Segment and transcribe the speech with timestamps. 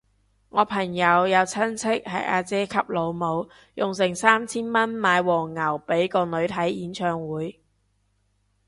[0.49, 7.61] 我朋友有親戚係阿姐級老母，用成三千蚊買黃牛俾個女睇演唱會